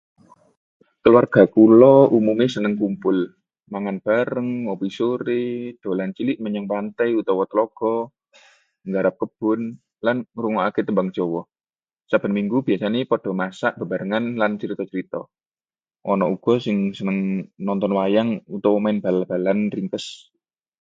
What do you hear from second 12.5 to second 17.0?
biasane padha masak bebarengan lan crita-crita. Ana uga sing